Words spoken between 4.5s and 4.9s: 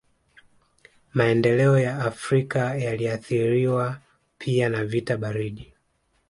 na